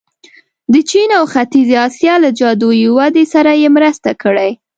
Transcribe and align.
د 0.73 0.75
چین 0.89 1.09
او 1.17 1.23
ختیځې 1.33 1.75
اسیا 1.87 2.15
له 2.23 2.29
جادويي 2.39 2.87
ودې 2.97 3.25
سره 3.33 3.51
یې 3.61 3.69
مرسته 3.77 4.09
کړې. 4.23 4.49